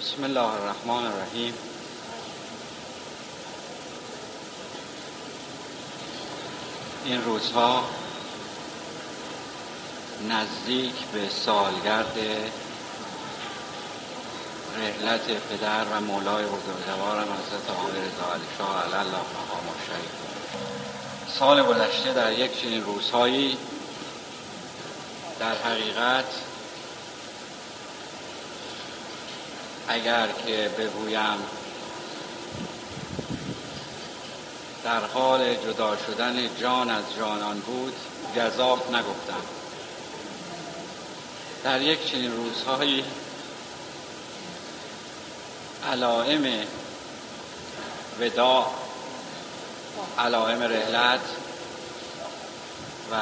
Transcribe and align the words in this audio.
بسم 0.00 0.24
الله 0.24 0.40
الرحمن 0.40 1.06
الرحیم. 1.06 1.54
این 7.04 7.24
روزها 7.24 7.84
نزدیک 10.28 10.94
به 11.12 11.28
سالگرد 11.28 12.18
رحلت 14.78 15.20
پدر 15.26 15.84
و 15.84 16.00
مولای 16.00 16.44
بزرگوارم 16.44 17.22
حضرت 17.22 17.70
آقای 17.70 17.92
رضا 17.92 18.32
علی 18.34 18.44
شاه 18.58 18.84
الله 18.84 19.06
مقام 19.06 19.66
شهید. 19.86 20.10
سال 21.38 21.62
گذشته 21.62 22.12
در 22.12 22.32
یک 22.32 22.62
چنین 22.62 22.84
روزهایی 22.84 23.58
در 25.40 25.54
حقیقت 25.54 26.24
اگر 29.88 30.28
که 30.46 30.70
بگویم 30.78 31.38
در 34.84 35.00
حال 35.00 35.54
جدا 35.54 35.96
شدن 35.96 36.56
جان 36.60 36.90
از 36.90 37.04
جانان 37.18 37.60
بود 37.60 37.94
گذاف 38.36 38.90
نگفتم. 38.90 39.42
در 41.64 41.82
یک 41.82 42.10
چنین 42.10 42.36
روزهایی 42.36 43.04
علائم 45.92 46.66
ودا 48.20 48.66
علائم 50.18 50.62
رحلت 50.62 51.20
و 53.12 53.16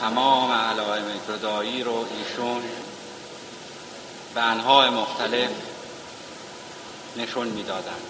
تمام 0.00 0.52
علائم 0.52 1.04
جدایی 1.28 1.82
رو 1.82 2.06
ایشون 2.18 2.62
به 4.34 4.42
انهای 4.42 4.90
مختلف 4.90 5.50
نشون 7.16 7.46
می‌دادن. 7.46 8.00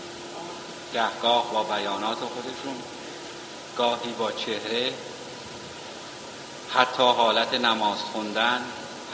گهگاه 0.95 1.53
با 1.53 1.63
بیانات 1.63 2.19
خودشون 2.19 2.77
گاهی 3.77 4.13
با 4.13 4.33
چهره 4.33 4.93
حتی 6.75 7.03
حالت 7.03 7.55
نماز 7.55 7.99
خوندن 7.99 8.65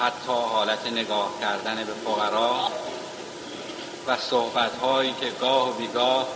حتی 0.01 0.33
حالت 0.33 0.87
نگاه 0.87 1.31
کردن 1.41 1.85
به 1.85 1.93
فقرا 2.05 2.69
و 4.07 4.17
صحبت 4.17 4.77
هایی 4.77 5.15
که 5.21 5.31
گاه 5.31 5.71
و 5.71 5.73
بیگاه 5.73 6.29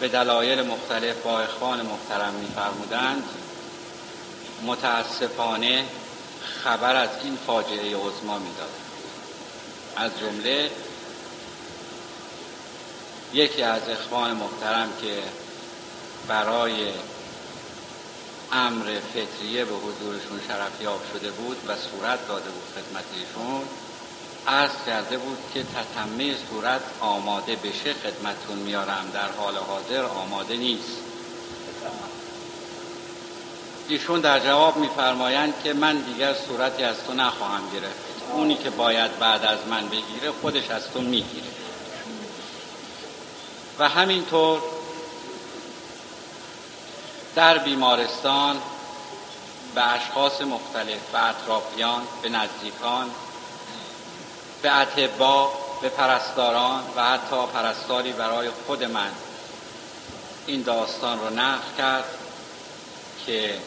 به 0.00 0.08
دلایل 0.08 0.62
مختلف 0.62 1.16
با 1.22 1.40
اخوان 1.40 1.82
محترم 1.82 2.34
میفرمودند. 2.34 3.24
متاسفانه 4.62 5.84
خبر 6.64 6.96
از 6.96 7.08
این 7.22 7.38
فاجعه 7.46 7.96
عظما 7.96 8.38
می‌داد. 8.38 8.70
از 9.96 10.10
جمله 10.20 10.70
یکی 13.32 13.62
از 13.62 13.88
اخوان 13.88 14.32
محترم 14.32 14.88
که 15.00 15.22
برای 16.28 16.92
امر 18.52 18.84
فطریه 19.14 19.64
به 19.64 19.74
حضورشون 19.74 20.40
شرفیاب 20.48 21.00
شده 21.12 21.30
بود 21.30 21.56
و 21.68 21.76
صورت 21.76 22.28
داده 22.28 22.50
بود 22.50 22.62
خدمت 22.74 23.04
ایشون 23.14 23.62
عرض 24.46 24.84
کرده 24.86 25.18
بود 25.18 25.38
که 25.54 25.62
تتمه 25.62 26.34
صورت 26.50 26.80
آماده 27.00 27.56
بشه 27.56 27.94
خدمتون 27.94 28.58
میارم. 28.58 29.10
در 29.14 29.28
حال 29.32 29.56
حاضر 29.56 30.04
آماده 30.04 30.56
نیست. 30.56 30.96
ایشون 33.88 34.20
در 34.20 34.40
جواب 34.40 34.76
میفرمایند 34.76 35.54
که 35.64 35.72
من 35.72 35.96
دیگر 35.96 36.34
صورتی 36.34 36.82
از 36.82 37.04
تو 37.04 37.12
نخواهم 37.12 37.62
گرفت. 37.72 38.32
اونی 38.32 38.54
که 38.54 38.70
باید 38.70 39.18
بعد 39.18 39.44
از 39.44 39.58
من 39.70 39.88
بگیره 39.88 40.30
خودش 40.40 40.70
از 40.70 40.90
تو 40.90 41.00
می‌گیره. 41.00 41.59
و 43.80 43.88
همینطور 43.88 44.62
در 47.34 47.58
بیمارستان 47.58 48.56
به 49.74 49.92
اشخاص 49.92 50.40
مختلف 50.40 51.10
به 51.12 51.28
اطرافیان 51.28 52.02
به 52.22 52.28
نزدیکان 52.28 53.10
به 54.62 54.76
اتبا 54.76 55.52
به 55.82 55.88
پرستاران 55.88 56.82
و 56.96 57.04
حتی 57.04 57.46
پرستاری 57.54 58.12
برای 58.12 58.50
خود 58.66 58.84
من 58.84 59.10
این 60.46 60.62
داستان 60.62 61.20
رو 61.20 61.30
نقل 61.30 61.76
کرد 61.78 62.04
که 63.26 63.58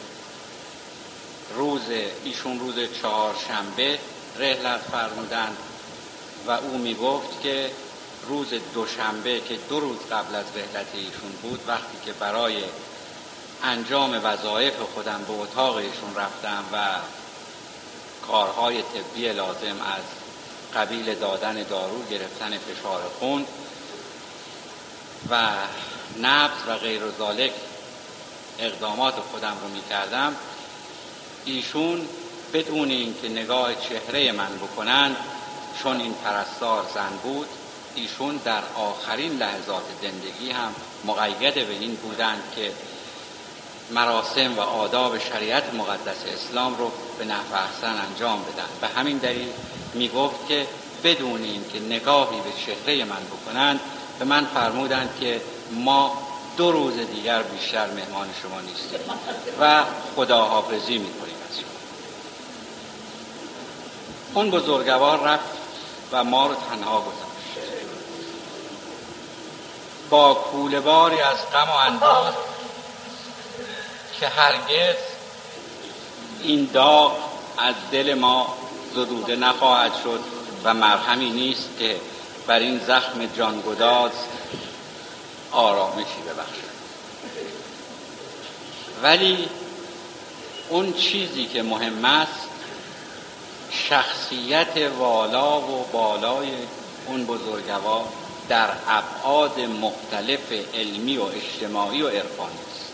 روز 1.54 1.82
ایشون 2.24 2.60
روز 2.60 2.74
چهارشنبه 3.02 3.98
رحلت 4.38 4.80
فرمودند 4.80 5.56
و 6.46 6.50
او 6.50 6.78
می 6.78 6.94
گفت 6.94 7.42
که 7.42 7.70
روز 8.28 8.48
دوشنبه 8.74 9.40
که 9.40 9.58
دو 9.68 9.80
روز 9.80 9.98
قبل 10.10 10.34
از 10.34 10.44
رحلت 10.56 10.86
ایشون 10.94 11.32
بود 11.42 11.60
وقتی 11.66 11.98
که 12.04 12.12
برای 12.12 12.64
انجام 13.62 14.20
وظایف 14.24 14.74
خودم 14.94 15.24
به 15.28 15.32
اتاق 15.32 15.76
ایشون 15.76 16.14
رفتم 16.16 16.64
و 16.72 16.86
کارهای 18.26 18.82
طبی 18.82 19.32
لازم 19.32 19.76
از 19.96 20.02
قبیل 20.74 21.14
دادن 21.14 21.62
دارو 21.62 22.04
گرفتن 22.10 22.58
فشار 22.58 23.02
خون 23.18 23.46
و 25.30 25.48
نبض 26.22 26.68
و 26.68 26.74
غیر 26.76 27.02
ذالک 27.18 27.52
اقدامات 28.58 29.14
خودم 29.14 29.56
رو 29.62 29.68
می 29.68 29.82
کردم 29.90 30.36
ایشون 31.44 32.08
بدون 32.52 32.90
اینکه 32.90 33.28
نگاه 33.28 33.74
چهره 33.74 34.32
من 34.32 34.56
بکنند 34.56 35.16
چون 35.82 36.00
این 36.00 36.14
پرستار 36.14 36.86
زن 36.94 37.16
بود 37.22 37.48
ایشون 37.94 38.36
در 38.36 38.62
آخرین 38.76 39.32
لحظات 39.32 39.82
زندگی 40.02 40.50
هم 40.50 40.74
مقید 41.04 41.54
به 41.54 41.72
این 41.80 41.94
بودند 41.94 42.42
که 42.56 42.72
مراسم 43.90 44.54
و 44.56 44.60
آداب 44.60 45.18
شریعت 45.18 45.74
مقدس 45.74 46.24
اسلام 46.34 46.76
رو 46.76 46.92
به 47.18 47.24
نحو 47.24 47.54
احسن 47.54 48.00
انجام 48.10 48.42
بدن. 48.42 48.68
به 48.80 48.88
همین 48.88 49.18
دلیل 49.18 49.48
می 49.94 50.08
گفت 50.08 50.48
که 50.48 50.66
بدون 51.04 51.42
اینکه 51.42 51.80
نگاهی 51.80 52.40
به 52.40 52.50
چهره 52.66 53.04
من 53.04 53.22
بکنند 53.24 53.80
به 54.18 54.24
من 54.24 54.44
فرمودند 54.44 55.10
که 55.20 55.40
ما 55.70 56.22
دو 56.56 56.72
روز 56.72 56.94
دیگر 56.96 57.42
بیشتر 57.42 57.86
مهمان 57.86 58.28
شما 58.42 58.60
نیستیم 58.60 59.00
و 59.60 59.84
خداحافظی 60.16 60.98
می‌کنیم 60.98 61.34
از 61.50 61.58
شما. 61.58 61.68
اون 64.34 64.50
بزرگوار 64.50 65.20
رفت 65.20 65.44
و 66.12 66.24
ما 66.24 66.46
رو 66.46 66.54
تنها 66.54 67.00
گذاشت. 67.00 67.33
با 70.14 70.34
کولباری 70.34 71.20
از 71.20 71.36
غم 71.52 71.68
و 71.70 71.74
اندوه 71.74 72.34
که 74.20 74.28
هرگز 74.28 74.96
این 76.42 76.70
داغ 76.72 77.16
از 77.58 77.74
دل 77.92 78.14
ما 78.14 78.56
زدوده 78.94 79.36
نخواهد 79.36 79.92
شد 80.04 80.20
و 80.64 80.74
مرهمی 80.74 81.30
نیست 81.30 81.68
که 81.78 82.00
بر 82.46 82.58
این 82.58 82.78
زخم 82.78 83.26
جانگداز 83.26 84.10
آرامشی 85.52 86.22
ببخشد. 86.28 86.74
ولی 89.02 89.48
اون 90.68 90.92
چیزی 90.92 91.46
که 91.46 91.62
مهم 91.62 92.04
است 92.04 92.48
شخصیت 93.70 94.90
والا 94.98 95.60
و 95.60 95.86
بالای 95.92 96.48
اون 97.06 97.26
بزرگوار 97.26 98.04
در 98.48 98.68
ابعاد 98.88 99.60
مختلف 99.60 100.52
علمی 100.74 101.16
و 101.16 101.22
اجتماعی 101.22 102.02
و 102.02 102.08
عرفانی 102.08 102.58
است. 102.72 102.92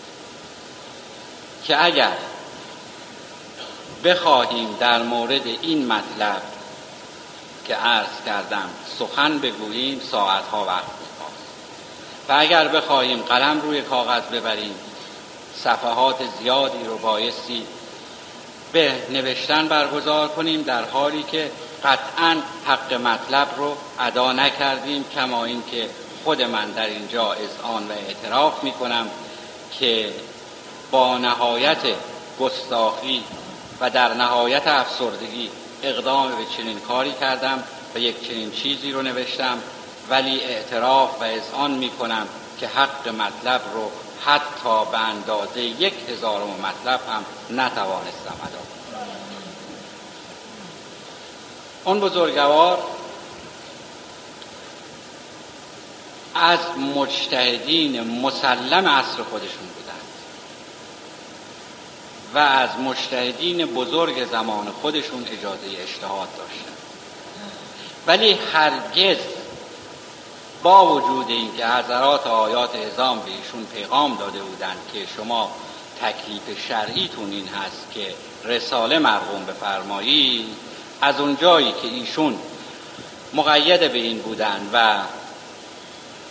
که 1.64 1.84
اگر 1.84 2.16
بخواهیم 4.04 4.76
در 4.80 5.02
مورد 5.02 5.46
این 5.46 5.86
مطلب 5.86 6.42
که 7.66 7.74
عرض 7.74 8.24
کردم 8.26 8.70
سخن 8.98 9.38
بگوییم 9.38 10.00
ساعتها 10.10 10.64
وقت 10.64 10.84
می‌خواست 11.00 11.44
و 12.28 12.32
اگر 12.38 12.68
بخواهیم 12.68 13.22
قلم 13.22 13.60
روی 13.60 13.82
کاغذ 13.82 14.22
ببریم 14.22 14.74
صفحات 15.64 16.16
زیادی 16.38 16.84
رو 16.84 16.98
بایستی 16.98 17.66
به 18.72 18.92
نوشتن 19.10 19.68
برگزار 19.68 20.28
کنیم 20.28 20.62
در 20.62 20.84
حالی 20.84 21.22
که 21.22 21.50
قطعا 21.84 22.36
حق 22.66 22.94
مطلب 22.94 23.48
رو 23.56 23.76
ادا 23.98 24.32
نکردیم 24.32 25.04
کما 25.14 25.44
اینکه 25.44 25.90
خود 26.24 26.42
من 26.42 26.70
در 26.70 26.86
اینجا 26.86 27.36
آن 27.62 27.88
و 27.88 27.92
اعتراف 27.92 28.64
می 28.64 28.72
کنم 28.72 29.06
که 29.78 30.12
با 30.90 31.18
نهایت 31.18 31.82
گستاخی 32.40 33.24
و 33.80 33.90
در 33.90 34.14
نهایت 34.14 34.66
افسردگی 34.66 35.50
اقدام 35.82 36.28
به 36.28 36.44
چنین 36.56 36.80
کاری 36.80 37.12
کردم 37.12 37.64
و 37.94 37.98
یک 37.98 38.28
چنین 38.28 38.50
چیزی 38.50 38.92
رو 38.92 39.02
نوشتم 39.02 39.58
ولی 40.10 40.40
اعتراف 40.40 41.20
و 41.20 41.24
اذعان 41.24 41.70
می 41.70 41.90
کنم 41.90 42.26
که 42.60 42.68
حق 42.68 43.08
مطلب 43.08 43.60
رو 43.74 43.90
حتی 44.24 44.90
به 44.92 44.98
اندازه 44.98 45.60
یک 45.60 45.94
هزارم 46.08 46.50
مطلب 46.50 47.00
هم 47.08 47.24
نتوانستم 47.50 48.34
ادا 48.42 48.79
اون 51.84 52.00
بزرگوار 52.00 52.78
از 56.34 56.58
مجتهدین 56.96 58.20
مسلم 58.20 58.88
عصر 58.88 59.22
خودشون 59.22 59.66
بودند 59.76 60.00
و 62.34 62.38
از 62.38 62.70
مجتهدین 62.78 63.66
بزرگ 63.66 64.26
زمان 64.30 64.70
خودشون 64.82 65.26
اجازه 65.32 65.66
اجتهاد 65.82 66.28
داشتند. 66.38 66.76
ولی 68.06 68.38
هرگز 68.52 69.18
با 70.62 70.94
وجود 70.94 71.28
اینکه 71.28 71.66
حضرات 71.66 72.26
آیات 72.26 72.76
ازام 72.76 73.20
به 73.20 73.30
ایشون 73.30 73.64
پیغام 73.64 74.16
داده 74.16 74.42
بودند 74.42 74.78
که 74.92 75.06
شما 75.16 75.50
تکلیف 76.00 76.66
شرعیتون 76.68 77.30
این 77.30 77.48
هست 77.48 77.86
که 77.94 78.14
رساله 78.44 78.98
مرغوم 78.98 79.44
بفرمایید 79.44 80.69
از 81.00 81.20
اون 81.20 81.36
جایی 81.36 81.72
که 81.72 81.88
ایشون 81.88 82.38
مقید 83.34 83.92
به 83.92 83.98
این 83.98 84.18
بودن 84.18 84.70
و 84.72 84.98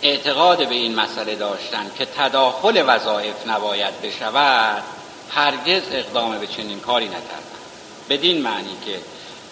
اعتقاد 0.02 0.68
به 0.68 0.74
این 0.74 0.94
مسئله 0.94 1.34
داشتن 1.34 1.90
که 1.98 2.04
تداخل 2.04 2.84
وظایف 2.86 3.46
نباید 3.46 4.00
بشود 4.02 4.82
هرگز 5.30 5.82
اقدام 5.92 6.38
به 6.38 6.46
چنین 6.46 6.80
کاری 6.80 7.08
نکردن. 7.08 7.50
بدین 8.08 8.42
معنی 8.42 8.76
که 8.86 9.00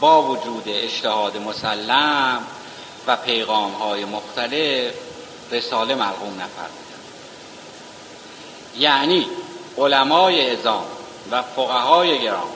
با 0.00 0.22
وجود 0.22 0.62
اجتهاد 0.66 1.36
مسلم 1.36 2.42
و 3.06 3.16
پیغام 3.16 3.72
های 3.72 4.04
مختلف 4.04 4.94
رساله 5.52 5.94
مرغوم 5.94 6.34
نفرمودن 6.34 6.98
یعنی 8.78 9.26
علمای 9.78 10.50
ازام 10.50 10.84
و 11.30 11.42
فقهای 11.42 12.18
گرام 12.18 12.50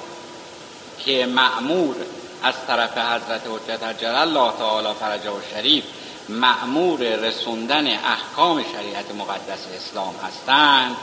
که 1.05 1.26
معمور 1.26 1.97
از 2.42 2.54
طرف 2.66 2.98
حضرت 2.98 3.42
حجت 3.46 4.00
جلال 4.00 4.36
الله 4.36 4.52
تعالی 4.58 4.88
فرجه 5.00 5.30
و 5.30 5.40
شریف 5.54 5.84
معمور 6.28 7.00
رسوندن 7.00 7.86
احکام 7.86 8.64
شریعت 8.72 9.14
مقدس 9.14 9.66
اسلام 9.76 10.14
هستند 10.26 10.96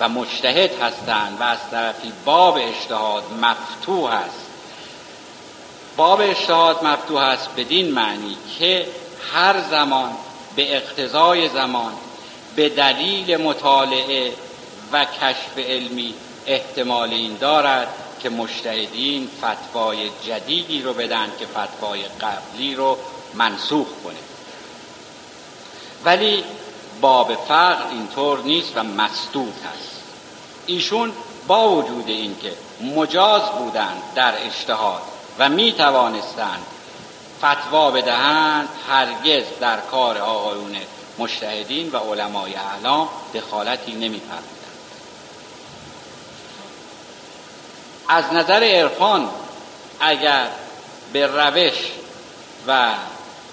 و 0.00 0.08
مجتهد 0.08 0.82
هستند 0.82 1.40
و 1.40 1.42
از 1.42 1.58
طرفی 1.70 2.12
باب 2.24 2.58
اجتهاد 2.60 3.24
مفتوح 3.42 4.10
است. 4.10 4.46
باب 5.96 6.20
اجتهاد 6.20 6.84
مفتوح 6.84 7.20
است 7.20 7.48
بدین 7.56 7.92
معنی 7.92 8.36
که 8.58 8.86
هر 9.32 9.60
زمان 9.70 10.12
به 10.56 10.76
اقتضای 10.76 11.48
زمان 11.48 11.92
به 12.56 12.68
دلیل 12.68 13.36
مطالعه 13.36 14.32
و 14.92 15.04
کشف 15.04 15.58
علمی 15.58 16.14
احتمال 16.46 17.10
این 17.10 17.36
دارد 17.36 17.88
که 18.20 18.28
مشتهدین 18.28 19.30
فتوای 19.42 20.10
جدیدی 20.26 20.82
رو 20.82 20.94
بدن 20.94 21.32
که 21.38 21.46
فتوای 21.46 22.02
قبلی 22.02 22.74
رو 22.74 22.98
منسوخ 23.34 23.86
کنه. 24.04 24.16
ولی 26.04 26.44
باب 27.00 27.34
فقر 27.34 27.88
اینطور 27.90 28.42
نیست 28.42 28.76
و 28.76 28.82
مسدود 28.82 29.54
هست 29.54 30.02
ایشون 30.66 31.12
با 31.46 31.68
وجود 31.68 32.08
اینکه 32.08 32.52
مجاز 32.96 33.42
بودند 33.42 34.02
در 34.14 34.34
اجتهاد 34.46 35.02
و 35.38 35.48
می 35.48 35.72
توانستند 35.72 36.66
فتوا 37.38 37.90
بدهند 37.90 38.68
هرگز 38.88 39.44
در 39.60 39.80
کار 39.80 40.18
آقایون 40.18 40.76
مشتهدین 41.18 41.90
و 41.90 41.96
علمای 41.96 42.54
اعلام 42.54 43.08
دخالتی 43.34 43.92
نمی 43.92 44.20
از 48.08 48.24
نظر 48.32 48.64
عرفان 48.64 49.28
اگر 50.00 50.48
به 51.12 51.26
روش 51.26 51.92
و 52.66 52.90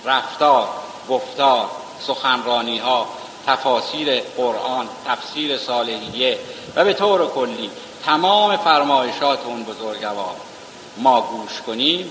رفتار 0.05 0.69
گفتار 1.09 1.69
سخنرانی 1.99 2.77
ها 2.77 3.07
تفاسیر 3.47 4.19
قرآن 4.19 4.89
تفسیر 5.07 5.57
صالحیه 5.57 6.39
و 6.75 6.85
به 6.85 6.93
طور 6.93 7.27
کلی 7.27 7.69
تمام 8.05 8.57
فرمایشات 8.57 9.45
اون 9.45 9.63
بزرگوار 9.63 10.35
ما 10.97 11.21
گوش 11.21 11.61
کنیم 11.61 12.09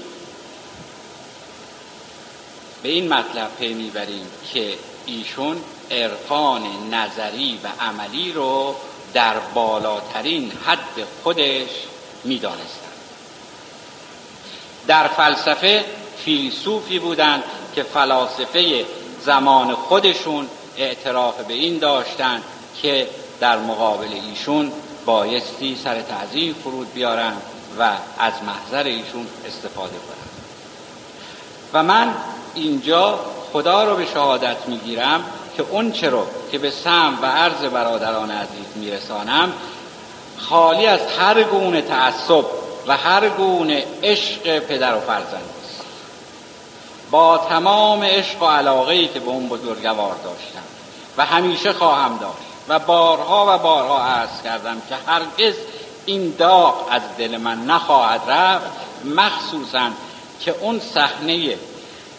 به 2.82 2.88
این 2.88 3.14
مطلب 3.14 3.50
پی 3.58 3.74
می‌بریم 3.74 4.26
که 4.52 4.78
ایشون 5.06 5.60
عرفان 5.90 6.62
نظری 6.90 7.60
و 7.64 7.68
عملی 7.80 8.32
رو 8.32 8.74
در 9.14 9.38
بالاترین 9.38 10.52
حد 10.66 11.06
خودش 11.22 11.68
می‌دانستند. 12.24 12.92
در 14.86 15.08
فلسفه 15.08 15.84
فیلسوفی 16.24 16.98
بودند 16.98 17.42
که 17.74 17.82
فلاسفه 17.82 18.84
زمان 19.24 19.74
خودشون 19.74 20.48
اعتراف 20.76 21.40
به 21.40 21.54
این 21.54 21.78
داشتند 21.78 22.42
که 22.82 23.08
در 23.40 23.58
مقابل 23.58 24.12
ایشون 24.30 24.72
بایستی 25.06 25.78
سر 25.84 26.02
تعظیم 26.02 26.54
فرود 26.54 26.94
بیارن 26.94 27.32
و 27.78 27.82
از 28.18 28.32
محضر 28.46 28.84
ایشون 28.84 29.26
استفاده 29.46 29.96
کنند 29.96 30.30
و 31.72 31.82
من 31.82 32.14
اینجا 32.54 33.20
خدا 33.52 33.84
رو 33.84 33.96
به 33.96 34.06
شهادت 34.06 34.56
می‌گیرم 34.66 35.24
که 35.56 35.64
اون 35.70 35.92
چرا 35.92 36.26
که 36.52 36.58
به 36.58 36.70
سم 36.70 37.18
و 37.22 37.26
عرض 37.26 37.64
برادران 37.72 38.30
عزیز 38.30 38.66
میرسانم 38.74 39.52
خالی 40.38 40.86
از 40.86 41.00
هر 41.18 41.42
گونه 41.42 41.82
تعصب 41.82 42.44
و 42.86 42.96
هر 42.96 43.28
گونه 43.28 43.84
عشق 44.02 44.58
پدر 44.58 44.96
و 44.96 45.00
فرزند 45.00 45.50
است. 45.64 45.82
با 47.10 47.38
تمام 47.38 48.02
عشق 48.02 48.42
و 48.42 48.46
علاقه 48.46 48.92
ای 48.94 49.08
که 49.08 49.20
به 49.20 49.30
اون 49.30 49.48
بزرگوار 49.48 50.16
داشتم 50.24 50.62
و 51.16 51.26
همیشه 51.26 51.72
خواهم 51.72 52.18
داشت 52.18 52.52
و 52.68 52.78
بارها 52.78 53.46
و 53.48 53.58
بارها 53.58 54.04
عرض 54.04 54.42
کردم 54.44 54.82
که 54.88 54.94
هرگز 55.06 55.54
این 56.06 56.34
داغ 56.38 56.88
از 56.90 57.02
دل 57.18 57.36
من 57.36 57.64
نخواهد 57.64 58.20
رفت 58.28 58.66
مخصوصا 59.04 59.90
که 60.40 60.54
اون 60.60 60.80
صحنه 60.80 61.56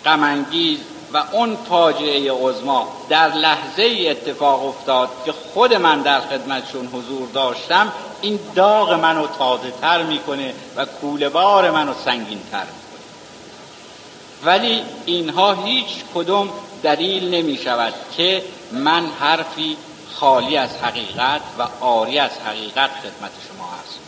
غمانگیز 0.05 0.79
و 1.13 1.23
اون 1.31 1.57
فاجعه 1.69 2.31
عظما 2.31 2.87
در 3.09 3.33
لحظه 3.33 4.07
اتفاق 4.09 4.65
افتاد 4.65 5.09
که 5.25 5.31
خود 5.31 5.73
من 5.73 6.01
در 6.01 6.21
خدمتشون 6.21 6.87
حضور 6.87 7.29
داشتم 7.33 7.91
این 8.21 8.39
داغ 8.55 8.93
منو 8.93 9.27
تازه 9.27 9.71
تر 9.81 10.03
می‌کنه 10.03 10.53
و 10.75 10.85
کوله 10.85 11.29
بار 11.29 11.71
منو 11.71 11.93
سنگین 12.05 12.41
تر 12.51 12.63
می‌کنه. 12.63 13.03
ولی 14.43 14.83
اینها 15.05 15.53
هیچ 15.53 15.87
کدوم 16.15 16.49
دلیل 16.83 17.35
نمی 17.35 17.57
شود 17.57 17.93
که 18.17 18.43
من 18.71 19.05
حرفی 19.19 19.77
خالی 20.13 20.57
از 20.57 20.69
حقیقت 20.77 21.41
و 21.59 21.67
آری 21.81 22.19
از 22.19 22.31
حقیقت 22.45 22.89
خدمت 22.89 23.31
هست 23.79 23.99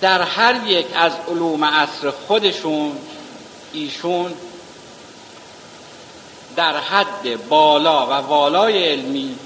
در 0.00 0.22
هر 0.22 0.66
یک 0.66 0.86
از 0.94 1.12
علوم 1.28 1.64
عصر 1.64 2.10
خودشون 2.10 2.98
ایشون 3.72 4.34
در 6.56 6.76
حد 6.76 7.48
بالا 7.48 8.06
و 8.06 8.10
والای 8.10 8.88
علمی 8.88 9.38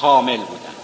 کامل 0.00 0.36
بودند 0.36 0.76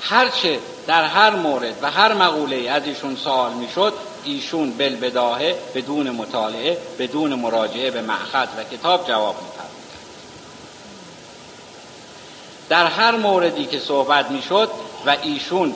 هرچه 0.00 0.58
در 0.86 1.04
هر 1.04 1.30
مورد 1.30 1.74
و 1.82 1.90
هر 1.90 2.14
مقوله 2.14 2.70
از 2.70 2.86
ایشون 2.86 3.16
سوال 3.16 3.52
می‌شد 3.52 3.92
ایشون 4.24 4.70
بلبداهه 4.70 5.58
بدون 5.74 6.10
مطالعه 6.10 6.78
بدون 6.98 7.34
مراجعه 7.34 7.90
به 7.90 8.00
معخذ 8.02 8.48
و 8.58 8.64
کتاب 8.64 9.08
جواب 9.08 9.34
میفرمودند. 9.42 9.76
در 12.68 12.86
هر 12.86 13.16
موردی 13.16 13.66
که 13.66 13.78
صحبت 13.78 14.30
می‌شد 14.30 14.70
و 15.06 15.16
ایشون 15.22 15.74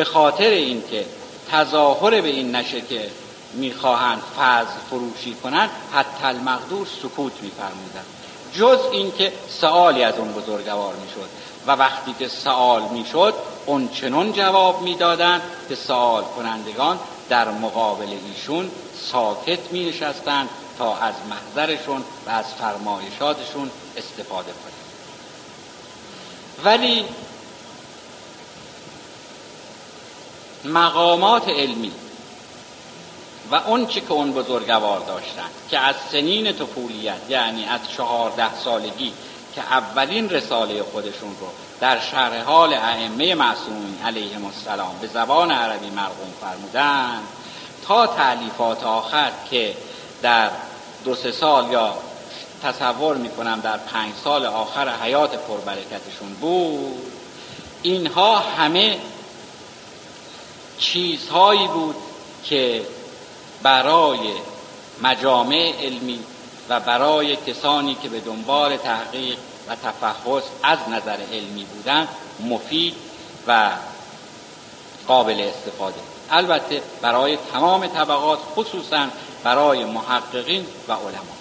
به 0.00 0.04
خاطر 0.04 0.50
اینکه 0.50 1.04
تظاهر 1.50 2.20
به 2.20 2.28
این 2.28 2.56
نشه 2.56 2.80
که 2.80 3.10
می‌خواهند 3.52 4.22
فضل 4.38 4.78
فروشی 4.90 5.34
کنند 5.34 5.70
حتی 5.92 6.24
المقدور 6.24 6.86
سکوت 7.02 7.32
میفرمودند. 7.42 8.06
جز 8.54 8.78
اینکه 8.92 9.32
سوالی 9.48 10.02
از 10.02 10.14
اون 10.18 10.32
بزرگوار 10.32 10.94
می‌شد. 10.94 11.28
و 11.66 11.70
وقتی 11.70 12.14
که 12.18 12.28
سوال 12.28 12.82
می‌شد 12.82 13.34
اون 13.66 13.88
چنون 13.88 14.32
جواب 14.32 14.82
می‌دادند 14.82 15.42
که 15.68 15.74
سوال 15.74 16.24
کنندگان 16.24 16.98
در 17.28 17.50
مقابل 17.50 18.08
ایشون 18.28 18.70
ساکت 19.12 19.72
می 19.72 19.84
نشستند 19.84 20.48
تا 20.78 20.96
از 20.96 21.14
محضرشون 21.30 22.04
و 22.26 22.30
از 22.30 22.44
فرمایشاتشون 22.58 23.70
استفاده 23.96 24.52
کنند. 24.52 24.80
ولی 26.64 27.04
مقامات 30.64 31.48
علمی 31.48 31.92
و 33.50 33.54
اون 33.54 33.86
چی 33.86 34.00
که 34.00 34.12
اون 34.12 34.32
بزرگوار 34.32 35.00
داشتند 35.00 35.50
که 35.70 35.78
از 35.78 35.94
سنین 36.12 36.52
طفولیت 36.52 37.20
یعنی 37.28 37.64
از 37.64 37.80
چهارده 37.96 38.54
سالگی 38.54 39.12
که 39.54 39.60
اولین 39.60 40.30
رساله 40.30 40.82
خودشون 40.82 41.30
رو 41.40 41.46
در 41.80 42.00
شرح 42.00 42.42
حال 42.42 42.74
ائمه 42.74 43.34
معصومین 43.34 43.98
علیهم 44.04 44.44
السلام 44.44 44.98
به 45.00 45.06
زبان 45.06 45.50
عربی 45.50 45.90
مرقوم 45.90 46.32
فرمودند 46.40 47.22
تا 47.86 48.06
تعلیفات 48.06 48.84
آخر 48.84 49.32
که 49.50 49.76
در 50.22 50.50
دو 51.04 51.14
سه 51.14 51.32
سال 51.32 51.72
یا 51.72 51.94
تصور 52.62 53.16
می‌کنم 53.16 53.60
در 53.60 53.76
پنج 53.76 54.12
سال 54.24 54.46
آخر 54.46 54.88
حیات 54.88 55.36
پربرکتشون 55.36 56.34
بود 56.40 57.12
اینها 57.82 58.38
همه 58.38 58.98
چیزهایی 60.80 61.68
بود 61.68 61.96
که 62.44 62.82
برای 63.62 64.32
مجامع 65.02 65.72
علمی 65.80 66.20
و 66.68 66.80
برای 66.80 67.36
کسانی 67.36 67.94
که 68.02 68.08
به 68.08 68.20
دنبال 68.20 68.76
تحقیق 68.76 69.38
و 69.68 69.74
تفحص 69.74 70.42
از 70.62 70.78
نظر 70.88 71.16
علمی 71.32 71.64
بودن 71.64 72.08
مفید 72.40 72.94
و 73.46 73.70
قابل 75.06 75.40
استفاده. 75.40 76.00
البته 76.30 76.82
برای 77.02 77.38
تمام 77.52 77.86
طبقات 77.86 78.38
خصوصا 78.56 79.06
برای 79.44 79.84
محققین 79.84 80.66
و 80.88 80.92
علما. 80.92 81.36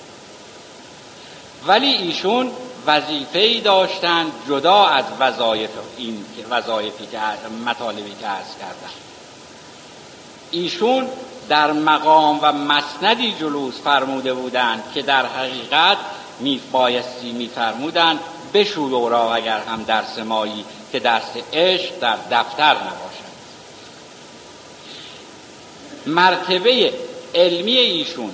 ولی 1.67 1.87
ایشون 1.87 2.51
وظیفه 2.87 3.59
داشتن 3.59 4.31
جدا 4.47 4.85
از 4.85 5.05
وظایف 5.19 5.69
این 5.97 6.25
وظایفی 6.49 7.05
که 7.05 7.19
مطالبی 7.65 8.15
که 8.21 8.27
عرض 8.27 8.55
کردم. 8.59 9.08
ایشون 10.51 11.07
در 11.49 11.71
مقام 11.71 12.39
و 12.41 12.51
مسندی 12.51 13.33
جلوس 13.39 13.81
فرموده 13.81 14.33
بودند 14.33 14.83
که 14.93 15.01
در 15.01 15.25
حقیقت 15.25 15.97
می 16.39 16.61
بایستی 16.71 17.31
میفرمودند 17.31 18.19
بشو 18.53 19.09
را 19.09 19.33
اگر 19.33 19.59
هم 19.59 19.83
درس 19.83 20.19
مایی 20.19 20.65
که 20.91 20.99
درس 20.99 21.31
عشق 21.53 21.99
در 21.99 22.17
دفتر 22.31 22.73
نباشد 22.73 23.29
مرتبه 26.05 26.93
علمی 27.35 27.77
ایشون 27.77 28.31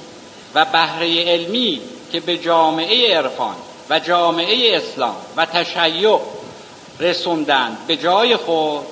و 0.56 0.66
بهره 0.66 1.24
علمی 1.24 1.82
که 2.12 2.20
به 2.20 2.38
جامعه 2.38 3.18
عرفان 3.18 3.56
و 3.90 4.00
جامعه 4.00 4.78
اسلام 4.78 5.16
و 5.38 5.46
تشیع 5.46 6.20
رسوندند 7.00 7.78
به 7.88 7.98
جای 7.98 8.38
خود 8.38 8.86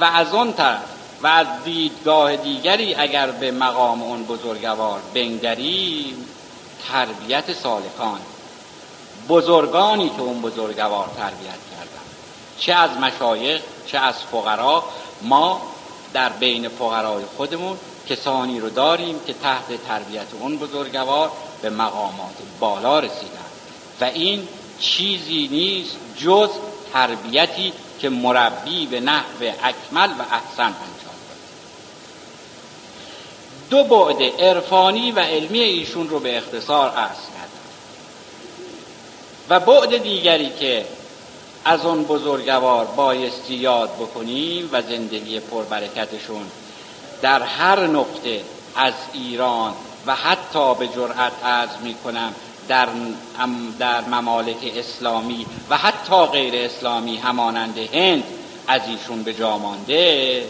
و 0.00 0.04
از 0.04 0.34
آن 0.34 0.52
طرف 0.52 0.97
و 1.22 1.26
از 1.26 1.46
دیدگاه 1.64 2.36
دیگری 2.36 2.94
اگر 2.94 3.30
به 3.30 3.50
مقام 3.50 4.02
اون 4.02 4.24
بزرگوار 4.24 5.00
بنگریم 5.14 6.26
تربیت 6.88 7.52
سالکان 7.52 8.20
بزرگانی 9.28 10.08
که 10.08 10.20
اون 10.20 10.42
بزرگوار 10.42 11.08
تربیت 11.16 11.58
کردن 11.70 12.02
چه 12.58 12.74
از 12.74 12.90
مشایخ 12.90 13.60
چه 13.86 13.98
از 13.98 14.14
فقرا 14.14 14.84
ما 15.22 15.62
در 16.12 16.28
بین 16.28 16.68
فقرای 16.68 17.24
خودمون 17.36 17.78
کسانی 18.08 18.60
رو 18.60 18.70
داریم 18.70 19.20
که 19.26 19.32
تحت 19.32 19.86
تربیت 19.88 20.26
اون 20.40 20.56
بزرگوار 20.56 21.30
به 21.62 21.70
مقامات 21.70 22.34
بالا 22.60 22.98
رسیدن. 22.98 23.48
و 24.00 24.04
این 24.04 24.48
چیزی 24.80 25.48
نیست 25.48 25.96
جز 26.16 26.48
تربیتی 26.92 27.72
که 28.00 28.08
مربی 28.08 28.86
به 28.86 29.00
نحو 29.00 29.42
اکمل 29.62 30.08
و 30.08 30.22
احسن 30.22 30.62
انجام 30.62 31.07
دو 33.70 33.84
بعد 33.84 34.22
عرفانی 34.40 35.12
و 35.12 35.20
علمی 35.20 35.60
ایشون 35.60 36.08
رو 36.08 36.18
به 36.18 36.36
اختصار 36.36 36.90
عرض 36.90 37.16
و 39.48 39.60
بعد 39.60 40.02
دیگری 40.02 40.50
که 40.60 40.84
از 41.64 41.84
اون 41.84 42.04
بزرگوار 42.04 42.84
بایستی 42.84 43.54
یاد 43.54 43.94
بکنیم 43.94 44.68
و 44.72 44.82
زندگی 44.82 45.40
پربرکتشون 45.40 46.46
در 47.22 47.42
هر 47.42 47.86
نقطه 47.86 48.40
از 48.76 48.92
ایران 49.12 49.74
و 50.06 50.14
حتی 50.14 50.74
به 50.74 50.88
جرأت 50.88 51.44
عرض 51.44 51.76
می 51.82 51.94
کنم 51.94 52.34
در, 52.68 52.88
در 53.78 54.00
ممالک 54.00 54.72
اسلامی 54.76 55.46
و 55.70 55.76
حتی 55.76 56.26
غیر 56.26 56.54
اسلامی 56.56 57.16
همانند 57.16 57.78
هند 57.78 58.24
از 58.68 58.80
ایشون 58.88 59.22
به 59.22 59.34
جا 59.34 59.58
مانده. 59.58 60.44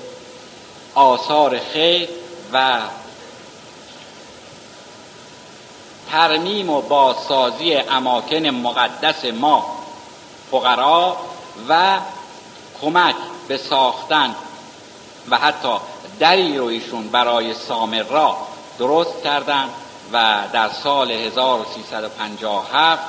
آثار 0.94 1.58
خیر 1.58 2.08
و 2.52 2.80
ترمیم 6.10 6.70
و 6.70 6.80
بازسازی 6.80 7.74
اماکن 7.74 8.46
مقدس 8.46 9.24
ما 9.24 9.78
فقرا 10.50 11.16
و 11.68 11.98
کمک 12.80 13.14
به 13.48 13.56
ساختن 13.56 14.34
و 15.30 15.38
حتی 15.38 15.76
دری 16.18 16.58
رو 16.58 16.64
ایشون 16.64 17.08
برای 17.08 17.54
سامرا 17.54 18.36
درست 18.78 19.22
کردند 19.22 19.70
و 20.12 20.40
در 20.52 20.68
سال 20.68 21.10
1357 21.10 23.02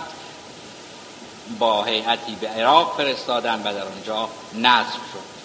با 1.60 1.84
هیئتی 1.84 2.36
به 2.36 2.48
عراق 2.48 2.94
فرستادن 2.98 3.62
و 3.64 3.74
در 3.74 3.86
آنجا 3.86 4.30
نصب 4.54 5.00
شد. 5.14 5.40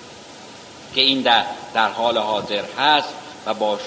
که 0.94 1.00
این 1.00 1.22
در 1.22 1.44
در 1.74 1.88
حال 1.88 2.18
حاضر 2.18 2.64
هست 2.78 3.08
و 3.46 3.54
با 3.54 3.78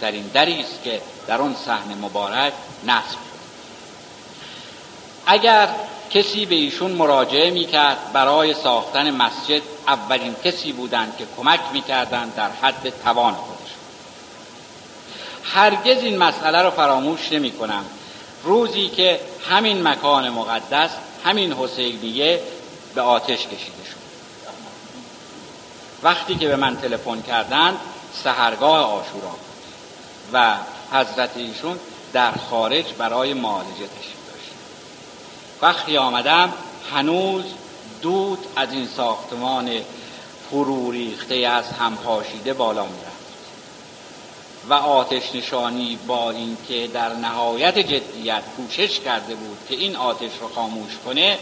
ترین 0.00 0.30
دری 0.34 0.60
است 0.60 0.82
که 0.84 1.00
در 1.28 1.40
آن 1.40 1.56
صحنه 1.66 1.94
مبارک 1.94 2.52
نصب 2.86 3.10
شد. 3.10 3.38
اگر 5.26 5.68
کسی 6.10 6.46
به 6.46 6.54
ایشون 6.54 6.90
مراجعه 6.90 7.50
می‌کرد 7.50 8.12
برای 8.12 8.54
ساختن 8.54 9.10
مسجد 9.10 9.62
اولین 9.88 10.36
کسی 10.44 10.72
بودند 10.72 11.16
که 11.16 11.26
کمک 11.36 11.60
می‌کردند 11.72 12.34
در 12.34 12.50
حد 12.62 12.92
توان 13.04 13.34
خودشون 13.34 13.78
هرگز 15.44 16.02
این 16.02 16.18
مسئله 16.18 16.62
رو 16.62 16.70
فراموش 16.70 17.32
نمی 17.32 17.50
کنم 17.50 17.84
روزی 18.44 18.88
که 18.88 19.20
همین 19.50 19.88
مکان 19.88 20.30
مقدس 20.30 20.90
همین 21.24 21.52
حسینیه 21.52 22.40
به 22.94 23.00
آتش 23.00 23.46
کشیده 23.46 23.84
شد. 23.90 23.98
وقتی 26.02 26.34
که 26.34 26.48
به 26.48 26.56
من 26.56 26.76
تلفن 26.76 27.22
کردند 27.22 27.76
سهرگاه 28.24 28.80
آشورا 28.80 29.28
بود 29.28 29.38
و 30.32 30.54
حضرت 30.92 31.36
ایشون 31.36 31.78
در 32.12 32.32
خارج 32.32 32.84
برای 32.98 33.34
معالجه 33.34 33.70
تشریف 33.70 34.32
داشت. 34.32 34.50
وقتی 35.62 35.96
آمدم 35.96 36.52
هنوز 36.92 37.44
دود 38.02 38.38
از 38.56 38.72
این 38.72 38.86
ساختمان 38.96 39.70
فرو 40.50 40.90
ریخته 40.90 41.34
از 41.34 41.64
هم 41.70 41.96
پاشیده 41.96 42.52
بالا 42.52 42.82
می‌رفت 42.82 43.18
و 44.68 44.74
آتش 44.74 45.34
نشانی 45.34 45.98
با 46.06 46.30
اینکه 46.30 46.86
در 46.94 47.12
نهایت 47.12 47.78
جدیت 47.78 48.42
کوشش 48.56 49.00
کرده 49.00 49.34
بود 49.34 49.58
که 49.68 49.74
این 49.74 49.96
آتش 49.96 50.30
رو 50.40 50.48
خاموش 50.48 50.92
کنه 51.04 51.38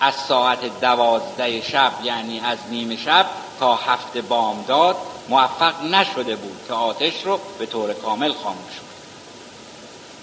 از 0.00 0.14
ساعت 0.14 0.80
دوازده 0.80 1.60
شب 1.60 1.92
یعنی 2.02 2.40
از 2.40 2.58
نیم 2.70 2.96
شب 2.96 3.26
تا 3.60 3.76
هفت 3.76 4.18
بامداد 4.18 4.96
موفق 5.28 5.82
نشده 5.82 6.36
بود 6.36 6.60
که 6.68 6.74
آتش 6.74 7.22
رو 7.24 7.40
به 7.58 7.66
طور 7.66 7.92
کامل 7.92 8.32
خاموش 8.32 8.74
کنه. 8.74 8.86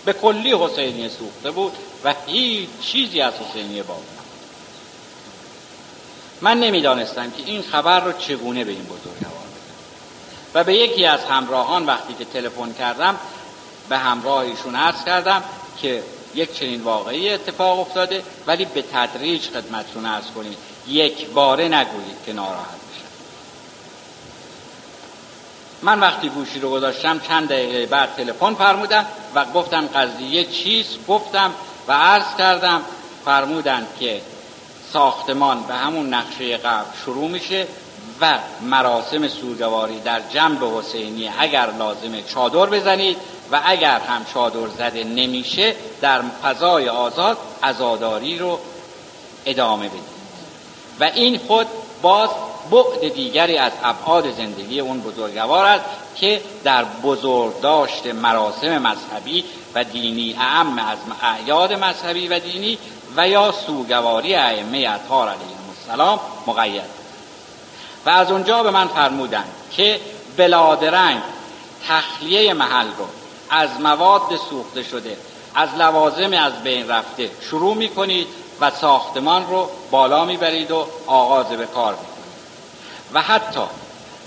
به 0.06 0.14
کلی 0.14 0.54
حسینی 0.54 1.10
سوخته 1.10 1.52
بود 1.52 1.74
و 2.04 2.14
هیچ 2.28 2.70
چیزی 2.82 3.22
از 3.22 3.34
حسینی 3.34 3.82
باقی 3.82 4.02
نبود. 4.02 4.24
من 6.42 6.60
نمی‌دانستم 6.60 7.32
که 7.32 7.44
این 7.46 7.62
خبر 7.62 8.00
رو 8.00 8.12
چگونه 8.12 8.64
به 8.64 8.72
این 8.72 8.84
بزرگوار 8.84 9.34
و 10.54 10.64
به 10.64 10.76
یکی 10.76 11.06
از 11.06 11.26
همراهان 11.26 11.86
وقتی 11.86 12.14
که 12.14 12.26
تلفن 12.26 12.74
کردم 12.74 13.16
به 13.90 13.98
همراهیشون 13.98 14.76
عرض 14.76 15.04
کردم 15.06 15.44
که 15.82 16.04
یک 16.36 16.54
چنین 16.54 16.82
واقعی 16.82 17.30
اتفاق 17.30 17.80
افتاده 17.80 18.24
ولی 18.48 18.66
به 18.66 18.82
تدریج 18.82 19.50
خدمتتون 19.50 20.06
عرض 20.06 20.26
کنید 20.36 20.58
یک 20.88 21.30
باره 21.30 21.64
نگویید 21.64 22.18
که 22.26 22.34
ناراحت 22.34 22.68
بشم 22.68 23.08
من 25.82 26.00
وقتی 26.00 26.30
گوشی 26.30 26.60
رو 26.60 26.72
گذاشتم 26.72 27.20
چند 27.20 27.48
دقیقه 27.48 27.86
بعد 27.86 28.16
تلفن 28.16 28.54
فرمودن 28.54 29.06
و 29.36 29.46
گفتم 29.46 29.88
قضیه 29.88 30.44
چیست؟ 30.44 31.08
گفتم 31.08 31.54
و 31.88 31.94
عرض 31.94 32.36
کردم 32.38 32.82
فرمودن 33.26 33.88
که 34.00 34.22
ساختمان 34.94 35.64
به 35.64 35.74
همون 35.74 36.14
نقشه 36.14 36.58
قبل 36.58 36.86
شروع 37.06 37.30
میشه 37.30 37.68
و 38.22 38.40
مراسم 38.62 39.28
سوگواری 39.28 40.00
در 40.00 40.22
جنب 40.30 40.64
حسینی 40.64 41.30
اگر 41.40 41.72
لازمه 41.80 42.22
چادر 42.22 42.66
بزنید 42.66 43.18
و 43.54 43.62
اگر 43.66 44.00
هم 44.00 44.26
چادر 44.34 44.68
زده 44.68 45.04
نمیشه 45.04 45.76
در 46.02 46.22
فضای 46.22 46.90
آزاد 46.90 47.38
ازاداری 47.62 48.38
رو 48.38 48.60
ادامه 49.46 49.88
بدید. 49.88 50.14
و 51.00 51.04
این 51.04 51.38
خود 51.38 51.68
باز 52.02 52.30
بعد 52.72 53.14
دیگری 53.14 53.58
از 53.58 53.72
ابعاد 53.84 54.32
زندگی 54.32 54.80
اون 54.80 55.02
بزرگوار 55.02 55.66
است 55.66 55.86
که 56.16 56.42
در 56.64 56.84
بزرگداشت 56.84 58.08
مراسم 58.08 58.78
مذهبی 58.78 59.46
و 59.76 59.84
دینی 59.84 60.36
اعم 60.40 60.80
از 60.80 60.98
اعیاد 61.22 61.74
مذهبی 61.74 62.28
و 62.28 62.40
دینی 62.40 62.78
و 63.18 63.28
یا 63.28 63.52
سوگواری 63.52 64.36
ائمه 64.36 64.90
اطهار 64.90 65.30
علیهم 65.30 65.70
السلام 65.80 66.20
مقید. 66.48 67.04
و 68.06 68.10
از 68.10 68.32
اونجا 68.32 68.64
به 68.64 68.72
من 68.72 68.88
فرمودند 68.88 69.52
که 69.72 70.00
بلادرنگ 70.38 71.22
تخلیه 71.88 72.54
محل 72.54 72.88
رو 72.88 73.23
از 73.54 73.70
مواد 73.82 74.40
سوخته 74.50 74.84
شده 74.84 75.18
از 75.56 75.70
لوازم 75.80 76.34
از 76.34 76.64
بین 76.64 76.90
رفته. 76.90 77.32
شروع 77.42 77.76
می 77.76 77.90
کنید 77.90 78.28
و 78.62 78.72
ساختمان 78.72 79.48
رو 79.50 79.70
بالا 79.92 80.26
می‌برید 80.26 80.72
و 80.72 80.88
آغاز 81.08 81.46
به 81.46 81.66
کار 81.66 81.94
می‌کنید. 81.94 82.14
و 83.14 83.22
حتی 83.22 83.62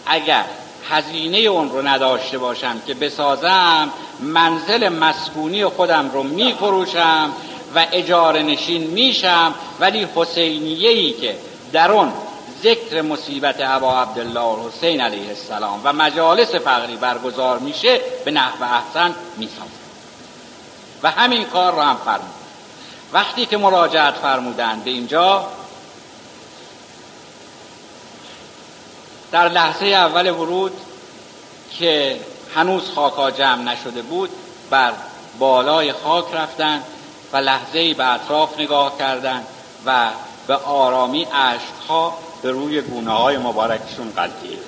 اگر 0.07 0.45
هزینه 0.91 1.39
اون 1.39 1.71
رو 1.71 1.89
نداشته 1.89 2.39
باشم 2.39 2.81
که 2.87 2.95
بسازم 2.95 3.91
منزل 4.21 4.89
مسکونی 4.89 5.67
خودم 5.67 6.11
رو 6.11 6.23
میفروشم 6.23 7.33
و 7.75 7.87
اجاره 7.93 8.43
نشین 8.43 8.83
میشم 8.83 9.55
ولی 9.81 10.09
حسینیه 10.15 10.91
ای 10.91 11.13
که 11.13 11.37
در 11.73 11.93
اون 11.93 12.13
ذکر 12.63 13.03
مصیبت 13.03 13.61
عبا 13.61 14.03
عبدالله 14.03 14.69
حسین 14.69 15.01
علیه 15.01 15.29
السلام 15.29 15.81
و 15.85 15.93
مجالس 15.93 16.55
فقری 16.55 16.97
برگزار 16.97 17.59
میشه 17.59 18.01
به 18.25 18.31
نحو 18.31 18.63
احسن 18.63 19.15
می‌سازم 19.37 19.71
و 21.03 21.11
همین 21.11 21.45
کار 21.45 21.73
رو 21.73 21.81
هم 21.81 21.97
فرمود. 22.05 22.37
وقتی 23.13 23.47
که 23.47 23.57
مراجعت 23.57 24.15
فرمودن 24.15 24.81
به 24.85 24.91
اینجا 24.91 25.47
در 29.33 29.49
لحظه 29.49 29.87
اول 29.87 30.31
ورود 30.31 30.73
که 31.79 32.21
هنوز 32.55 32.91
خاکا 32.95 33.31
جمع 33.31 33.63
نشده 33.63 34.03
بود 34.03 34.31
بر 34.71 34.93
بالای 35.39 35.93
خاک 35.93 36.25
رفتن 36.35 36.83
و 37.33 37.37
لحظه 37.37 37.95
به 37.95 38.15
اطراف 38.15 38.61
نگاه 38.61 38.99
کردند 38.99 39.47
و 39.87 40.11
به 40.47 40.55
آرامی 40.57 41.25
عشقها 41.25 42.19
به 42.47 42.53
روی 42.53 42.81
گونه 42.81 43.11
های 43.11 43.39
مبارکشون 43.39 44.13
قلطید 44.17 44.59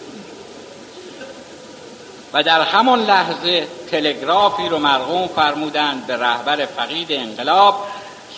و 2.32 2.42
در 2.42 2.61
همان 2.61 3.00
لحظه 3.00 3.68
تلگرافی 3.90 4.68
رو 4.68 4.78
مرغوم 4.78 5.26
فرمودند 5.26 6.06
به 6.06 6.16
رهبر 6.16 6.66
فقید 6.66 7.12
انقلاب 7.12 7.87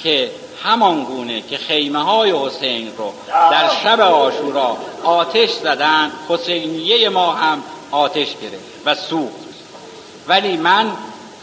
که 0.02 0.30
همان 0.64 1.04
گونه 1.04 1.40
که 1.40 1.58
خیمه 1.58 2.02
های 2.02 2.32
حسین 2.46 2.92
رو 2.96 3.12
در 3.50 3.68
شب 3.84 4.00
آشورا 4.00 4.76
آتش 5.04 5.50
زدن 5.50 6.12
حسینیه 6.28 7.08
ما 7.08 7.32
هم 7.32 7.62
آتش 7.90 8.36
گرفت 8.42 8.86
و 8.86 8.94
سوخت. 8.94 9.34
ولی 10.28 10.56
من 10.56 10.92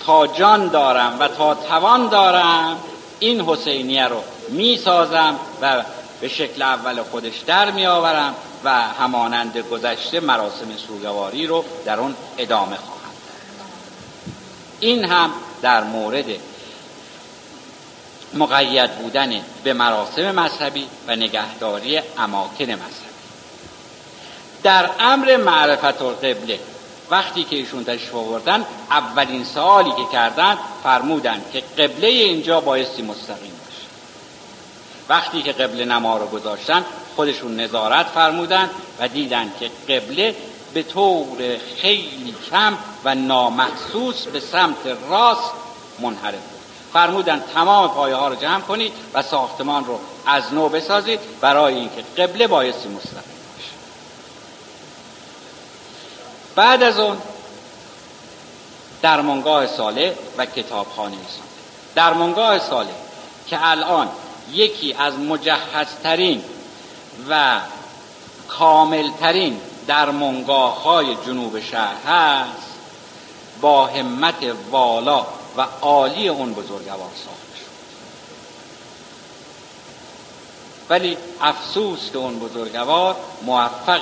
تا 0.06 0.28
جان 0.28 0.68
دارم 0.68 1.18
و 1.20 1.28
تا 1.28 1.56
توان 1.56 2.08
دارم 2.08 2.78
این 3.20 3.42
حسینیه 3.42 4.08
رو 4.08 4.24
می 4.50 4.78
سازم 4.78 5.36
و 5.62 5.84
به 6.22 6.28
شکل 6.28 6.62
اول 6.62 7.04
خودش 7.04 7.40
در 7.40 7.72
می 7.72 7.86
آورم 7.86 8.36
و 8.64 8.82
همانند 8.82 9.58
گذشته 9.58 10.20
مراسم 10.20 10.78
سوگواری 10.88 11.48
رو 11.48 11.66
در 11.86 12.00
اون 12.00 12.16
ادامه 12.38 12.76
خواهم 12.76 12.98
این 14.80 15.06
هم 15.06 15.32
در 15.62 15.84
مورد 15.84 16.26
مقید 18.34 18.92
بودن 18.92 19.42
به 19.64 19.74
مراسم 19.74 20.32
مذهبی 20.32 20.88
و 21.08 21.16
نگهداری 21.16 22.02
اماکن 22.18 22.66
مذهبی. 22.66 23.08
در 24.64 24.90
امر 25.00 25.38
معرفت 25.38 26.02
قبله 26.02 26.60
وقتی 27.10 27.44
که 27.44 27.56
ایشون 27.56 27.84
تشریف 27.84 28.16
آوردن 28.16 28.66
اولین 28.92 29.44
سوالی 29.44 29.92
که 29.92 30.12
کردن 30.12 30.58
فرمودن 30.84 31.42
که 31.54 31.64
قبله 31.78 32.08
اینجا 32.08 32.62
بایستی 32.62 33.02
مستقیم 33.02 33.57
وقتی 35.10 35.42
که 35.42 35.52
قبله 35.52 35.86
نما 35.86 36.18
رو 36.18 36.28
گذاشتن 36.28 36.86
خودشون 37.16 37.60
نظارت 37.60 38.06
فرمودن 38.06 38.70
و 39.00 39.08
دیدن 39.08 39.52
که 39.60 39.72
قبله 39.94 40.36
به 40.74 40.84
طور 40.84 41.58
خیلی 41.82 42.36
کم 42.52 42.78
و 43.06 43.16
نامحسوس 43.16 44.28
به 44.28 44.40
سمت 44.40 44.78
راست 45.10 45.52
منحرف 46.00 46.34
بود. 46.34 46.58
فرمودن 46.94 47.44
تمام 47.54 47.88
پایه 47.88 48.16
ها 48.16 48.28
رو 48.28 48.36
جمع 48.36 48.62
کنید 48.62 48.94
و 49.14 49.22
ساختمان 49.22 49.86
رو 49.86 50.00
از 50.26 50.54
نو 50.54 50.70
بسازید 50.70 51.20
برای 51.42 51.76
اینکه 51.76 52.04
قبله 52.18 52.48
بایستی 52.48 52.90
مستقیم 52.90 53.24
بعد 56.56 56.84
از 56.84 57.00
اون 57.00 57.18
درمانگاه 59.02 59.68
ساله 59.68 60.18
و 60.38 60.46
کتابخانه 60.46 61.16
ساله 61.16 61.48
درمانگاه 61.96 62.60
ساله 62.60 62.94
که 63.48 63.58
الان 63.62 64.10
یکی 64.54 64.94
از 64.94 65.14
مجهزترین 65.20 66.44
و 67.30 67.60
کاملترین 68.48 69.62
درمانگاه 69.88 70.84
های 70.84 71.16
جنوب 71.26 71.60
شهر 71.60 71.96
هست 72.06 72.68
با 73.62 73.86
همت 73.86 74.56
والا 74.72 75.26
و 75.58 75.62
عالی 75.82 76.28
اون 76.28 76.54
بزرگوار 76.54 77.10
ساخته 77.26 77.58
شد 77.60 77.72
ولی 80.90 81.18
افسوس 81.42 82.12
که 82.12 82.18
اون 82.18 82.40
بزرگوار 82.40 83.16
موفق 83.46 84.02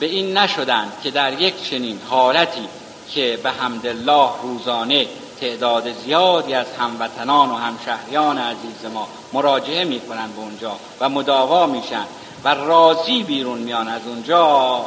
به 0.00 0.06
این 0.06 0.38
نشدند 0.38 0.92
که 1.02 1.10
در 1.10 1.40
یک 1.40 1.70
چنین 1.70 2.00
حالتی 2.08 2.68
که 3.10 3.38
به 3.42 3.50
حمدالله 3.50 4.30
روزانه 4.42 5.06
تعداد 5.42 5.92
زیادی 5.92 6.54
از 6.54 6.66
هموطنان 6.78 7.50
و 7.50 7.54
همشهریان 7.54 8.38
عزیز 8.38 8.92
ما 8.94 9.08
مراجعه 9.32 9.84
می‌کنند 9.84 10.34
به 10.34 10.40
اونجا 10.40 10.76
و 11.00 11.08
مداوا 11.08 11.66
میشن 11.66 12.04
و 12.44 12.54
راضی 12.54 13.22
بیرون 13.22 13.58
میان 13.58 13.88
از 13.88 14.00
اونجا. 14.06 14.86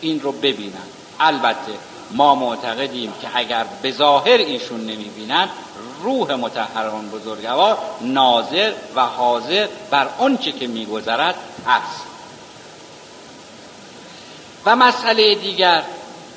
این 0.00 0.20
رو 0.20 0.32
ببینن. 0.32 0.88
البته 1.20 1.72
ما 2.10 2.34
معتقدیم 2.34 3.12
که 3.22 3.28
اگر 3.34 3.66
به 3.82 3.92
ظاهر 3.92 4.38
ایشون 4.38 4.80
نمی‌بینن 4.80 5.48
روح 6.02 6.34
متحران 6.34 7.10
بزرگوار 7.10 7.78
ناظر 8.00 8.72
و 8.94 9.00
حاضر 9.00 9.68
بر 9.90 10.08
آنچه 10.18 10.52
که 10.52 10.66
میگذرد 10.66 11.34
است. 11.66 12.02
و 14.66 14.76
مسئله 14.76 15.34
دیگر 15.34 15.82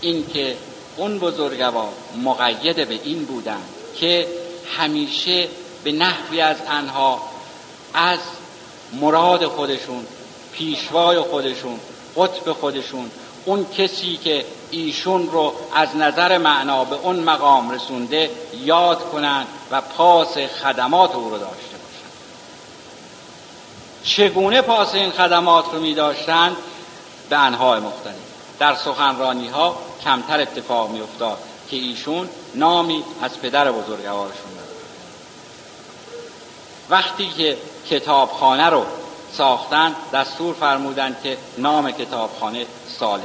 این 0.02 0.28
که 0.28 0.58
اون 0.97 1.19
بزرگوار 1.19 1.89
مقید 2.23 2.88
به 2.88 2.99
این 3.04 3.25
بودن 3.25 3.62
که 3.95 4.27
همیشه 4.77 5.47
به 5.84 5.91
نحوی 5.91 6.41
از 6.41 6.58
انها 6.69 7.21
از 7.93 8.19
مراد 9.01 9.45
خودشون 9.45 10.06
پیشوای 10.54 11.19
خودشون 11.19 11.80
قطب 12.17 12.51
خودشون 12.54 13.12
اون 13.45 13.65
کسی 13.77 14.17
که 14.17 14.45
ایشون 14.71 15.30
رو 15.32 15.54
از 15.75 15.95
نظر 15.95 16.38
معنا 16.38 16.84
به 16.84 16.95
اون 16.95 17.19
مقام 17.19 17.71
رسونده 17.71 18.30
یاد 18.63 19.10
کنند 19.12 19.47
و 19.71 19.82
پاس 19.82 20.38
خدمات 20.38 21.15
او 21.15 21.30
رو 21.30 21.38
داشته 21.38 21.77
باشند 21.77 22.12
چگونه 24.04 24.62
پاس 24.62 24.95
این 24.95 25.12
خدمات 25.12 25.65
رو 25.73 25.80
می 25.80 25.93
داشتند 25.93 26.56
به 27.30 27.38
انهای 27.38 27.80
مختلف. 27.80 28.30
در 28.62 28.76
سخنرانی 28.76 29.47
ها 29.47 29.78
کمتر 30.04 30.41
اتفاق 30.41 30.89
می 30.89 31.02
افتاد 31.02 31.38
که 31.69 31.78
ایشون 31.78 32.30
نامی 32.56 33.04
از 33.21 33.41
پدر 33.41 33.71
بزرگوارشون 33.71 34.52
داد 34.56 34.67
وقتی 36.89 37.30
که 37.30 37.58
کتابخانه 37.89 38.69
رو 38.69 38.86
ساختن 39.34 39.95
دستور 40.13 40.54
فرمودند 40.54 41.17
که 41.24 41.38
نام 41.58 41.91
کتابخانه 41.91 42.65
صالح 43.00 43.24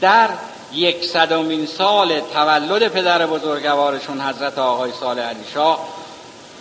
در 0.00 0.28
یک 0.72 1.04
صدومین 1.04 1.66
سال 1.66 2.20
تولد 2.20 2.88
پدر 2.88 3.26
بزرگوارشون 3.26 4.20
حضرت 4.20 4.58
آقای 4.58 4.92
صالح 5.00 5.22
علی 5.22 5.44
شاه 5.54 5.88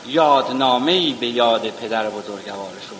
یادنامه 0.06 1.14
به 1.14 1.28
یاد 1.28 1.70
پدر 1.70 2.10
بزرگوارشون 2.10 3.00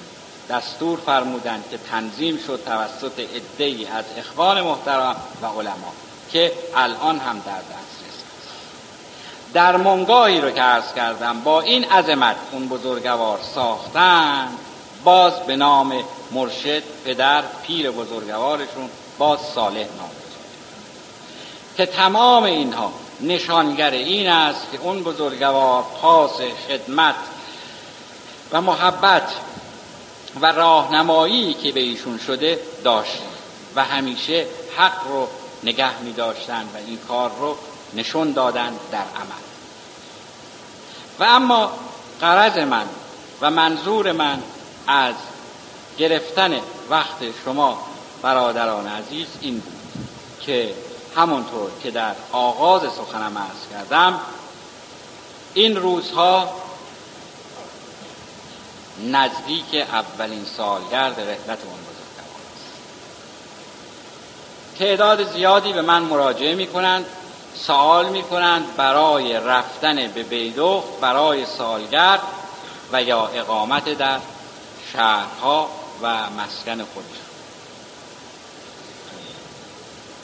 دستور 0.50 1.00
فرمودند 1.06 1.64
که 1.72 1.78
تنظیم 1.78 2.40
شد 2.48 2.64
توسط 2.66 3.20
عدهای 3.20 3.86
از 3.86 4.06
اخوان 4.18 4.62
محترم 4.62 5.16
و 5.42 5.46
علما 5.46 5.94
که 6.32 6.52
الان 6.76 7.20
هم 7.20 7.40
در 7.40 7.52
دسترس 7.52 8.24
است. 8.40 9.54
در 9.54 9.78
منگاهی 9.78 10.42
رو 10.42 10.52
که 10.52 10.62
عرض 10.62 10.94
کردم 10.94 11.42
با 11.42 11.62
این 11.62 11.84
عظمت 11.86 12.36
اون 12.52 12.68
بزرگوار 12.68 13.40
ساختن 13.56 14.48
باز 15.04 15.34
به 15.34 15.56
نام 15.56 16.04
مرشد 16.32 16.84
پدر 17.06 17.44
پیر 17.64 17.92
بزرگوارشون 17.92 18.90
باز 19.18 19.40
صالح 19.56 19.88
نام 19.98 20.10
که 21.78 21.86
تمام 21.86 22.44
اینها 22.44 22.92
نشانگر 23.22 23.92
این 23.92 24.30
است 24.30 24.72
که 24.72 24.80
اون 24.82 25.04
بزرگوار 25.04 25.84
پاس 26.02 26.42
خدمت 26.68 27.16
و 28.52 28.62
محبت 28.62 29.32
و 30.42 30.46
راهنمایی 30.46 31.54
که 31.54 31.72
به 31.72 31.80
ایشون 31.80 32.20
شده 32.28 32.60
داشت 32.84 33.22
و 33.76 33.84
همیشه 33.84 34.48
حق 34.78 35.08
رو 35.08 35.28
نگه 35.64 36.02
می 36.02 36.14
داشتن 36.14 36.62
و 36.74 36.78
این 36.88 36.98
کار 37.08 37.32
رو 37.40 37.58
نشون 37.94 38.32
دادن 38.32 38.74
در 38.92 38.98
عمل. 38.98 39.44
و 41.20 41.24
اما 41.24 41.72
قرض 42.22 42.58
من 42.58 42.86
و 43.42 43.52
منظور 43.52 44.12
من 44.12 44.44
از 44.88 45.16
گرفتن 45.98 46.60
وقت 46.90 47.18
شما 47.46 47.84
برادران 48.22 48.88
عزیز 48.88 49.28
این 49.42 49.60
بود 49.60 49.74
که 50.42 50.74
همونطور 51.16 51.72
که 51.84 51.92
در 51.92 52.16
آغاز 52.32 52.82
سخنم 52.82 53.38
ارز 53.38 53.70
کردم 53.72 54.20
این 55.54 55.76
روزها 55.76 56.54
نزدیک 59.04 59.76
اولین 59.92 60.46
سالگرد 60.46 61.20
رحلت 61.20 61.60
اون 61.66 61.80
بزرگوار 61.80 62.42
تعداد 64.80 65.34
زیادی 65.34 65.74
به 65.74 65.82
من 65.82 66.02
مراجعه 66.02 66.56
می 66.56 66.68
کنند 66.68 67.06
سوال 67.56 68.10
می 68.10 68.24
کنند 68.24 68.76
برای 68.76 69.34
رفتن 69.34 70.08
به 70.08 70.24
بیدوخ 70.24 70.84
برای 71.02 71.46
سالگرد 71.46 72.22
و 72.94 73.04
یا 73.04 73.28
اقامت 73.28 73.98
در 73.98 74.20
شهرها 74.94 75.70
و 76.02 76.30
مسکن 76.30 76.84
خودشون 76.84 77.30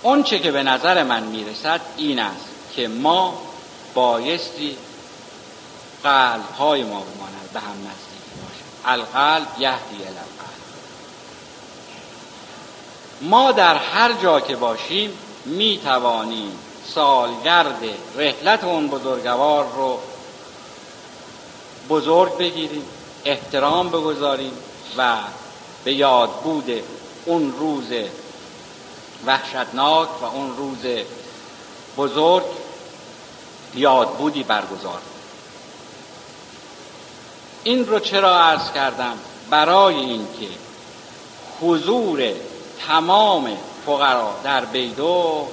اون 0.03 0.23
چه 0.23 0.39
که 0.39 0.51
به 0.51 0.63
نظر 0.63 1.03
من 1.03 1.23
می‌رسد 1.23 1.81
این 1.97 2.19
است 2.19 2.45
که 2.75 2.87
ما 2.87 3.41
بایستی 3.93 4.77
قلب 6.03 6.51
های 6.59 6.83
ما 6.83 6.99
بماند 6.99 7.49
به 7.53 7.59
هم 7.59 7.83
باشه 7.83 8.04
القلب 8.85 9.47
یهدی 9.59 10.03
القلب. 10.03 10.25
ما 13.21 13.51
در 13.51 13.75
هر 13.75 14.13
جا 14.13 14.39
که 14.39 14.55
باشیم 14.55 15.17
می 15.45 15.79
توانیم 15.83 16.59
سالگرد 16.87 17.83
رحلت 18.15 18.63
اون 18.63 18.87
بزرگوار 18.87 19.65
رو 19.75 19.99
بزرگ 21.89 22.37
بگیریم 22.37 22.85
احترام 23.25 23.89
بگذاریم 23.89 24.53
و 24.97 25.17
به 25.83 25.93
یاد 25.93 26.29
بود 26.29 26.71
اون 27.25 27.53
روز 27.59 27.91
وحشتناک 29.25 30.21
و 30.21 30.25
اون 30.25 30.57
روز 30.57 30.85
بزرگ 31.97 32.43
یادبودی 33.75 34.43
برگزار 34.43 35.01
این 37.65 37.87
رو 37.87 37.99
چرا 37.99 38.39
عرض 38.39 38.71
کردم؟ 38.71 39.17
برای 39.49 39.95
اینکه 39.95 40.47
حضور 41.61 42.33
تمام 42.87 43.57
فقرا 43.85 44.35
در 44.43 44.65
بیدو 44.65 45.47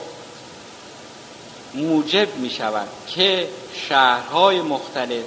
موجب 1.75 2.37
می 2.37 2.51
شود 2.51 2.89
که 3.09 3.49
شهرهای 3.89 4.61
مختلف 4.61 5.25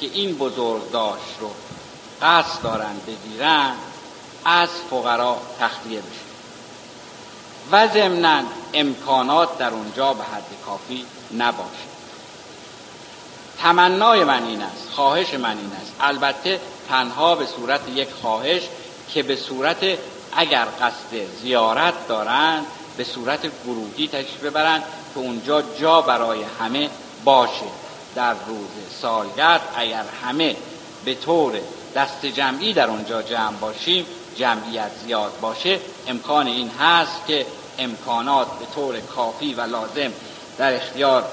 که 0.00 0.06
این 0.12 0.34
بزرگداشت 0.34 1.36
رو 1.40 1.50
قصد 2.22 2.62
دارند 2.62 3.00
بگیرند 3.06 3.76
از 4.44 4.68
فقرا 4.90 5.36
تخلیه 5.60 6.00
بشه. 6.00 6.32
و 7.72 7.88
ضمنا 7.88 8.42
امکانات 8.74 9.58
در 9.58 9.70
اونجا 9.70 10.12
به 10.12 10.24
حد 10.24 10.46
کافی 10.66 11.06
نباشه. 11.38 11.91
تمنای 13.62 14.24
من 14.24 14.44
این 14.44 14.62
است 14.62 14.88
خواهش 14.90 15.34
من 15.34 15.58
این 15.58 15.72
است. 15.82 15.92
البته 16.00 16.60
تنها 16.88 17.34
به 17.34 17.46
صورت 17.46 17.80
یک 17.94 18.08
خواهش 18.22 18.62
که 19.14 19.22
به 19.22 19.36
صورت 19.36 19.98
اگر 20.32 20.64
قصد 20.64 21.26
زیارت 21.42 22.08
دارند 22.08 22.66
به 22.96 23.04
صورت 23.04 23.40
گروهی 23.64 24.08
تشریف 24.08 24.44
ببرند 24.44 24.82
که 25.14 25.20
اونجا 25.20 25.62
جا 25.62 26.00
برای 26.00 26.44
همه 26.60 26.90
باشه. 27.24 27.66
در 28.14 28.34
روز 28.46 28.68
سالگرد 29.00 29.60
اگر 29.76 30.04
همه 30.24 30.56
به 31.04 31.14
طور 31.14 31.52
دست 31.94 32.26
جمعی 32.26 32.72
در 32.72 32.88
اونجا 32.88 33.22
جمع 33.22 33.56
باشیم 33.56 34.06
جمعیت 34.36 34.90
زیاد 35.04 35.32
باشه 35.40 35.80
امکان 36.06 36.46
این 36.46 36.70
هست 36.80 37.26
که 37.26 37.46
امکانات 37.78 38.58
به 38.58 38.66
طور 38.74 39.00
کافی 39.00 39.54
و 39.54 39.60
لازم 39.60 40.12
در 40.58 40.74
اختیار 40.74 41.24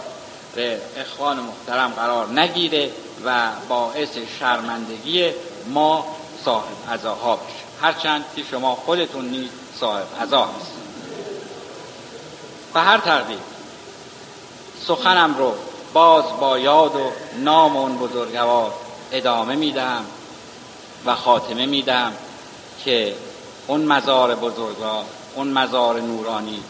اخوان 0.97 1.39
محترم 1.39 1.91
قرار 1.91 2.39
نگیره 2.39 2.91
و 3.25 3.47
باعث 3.69 4.09
شرمندگی 4.39 5.31
ما 5.67 6.05
صاحب 6.45 6.91
عزاها 6.91 7.35
بشه. 7.35 7.69
هرچند 7.81 8.25
که 8.35 8.43
شما 8.51 8.75
خودتون 8.75 9.25
نیز 9.25 9.49
صاحب 9.79 10.05
عزا 10.21 10.43
هست 10.43 10.71
به 12.73 12.79
هر 12.79 12.97
ترتیب 12.97 13.39
سخنم 14.87 15.37
رو 15.37 15.53
باز 15.93 16.23
با 16.39 16.59
یاد 16.59 16.95
و 16.95 17.11
نام 17.37 17.77
اون 17.77 17.97
بزرگوار 17.97 18.73
ادامه 19.11 19.55
میدم 19.55 20.05
و 21.05 21.15
خاتمه 21.15 21.65
میدم 21.65 22.13
که 22.85 23.15
اون 23.67 23.81
مزار 23.81 24.35
بزرگوار 24.35 25.05
اون 25.35 25.47
مزار 25.47 25.99
نورانی 26.01 26.63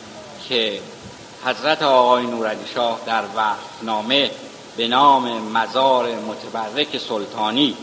که 0.50 0.80
حضرت 1.45 1.82
آقای 1.82 2.25
نورعلی 2.25 2.67
شاه 2.75 2.99
در 3.06 3.23
وقتنامه 3.36 4.32
به 4.78 4.88
نام 4.88 5.41
مزار 5.41 6.15
متبرک 6.15 6.97
سلطانی 6.97 7.78